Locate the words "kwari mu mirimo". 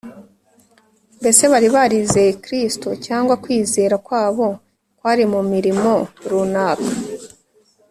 4.99-5.93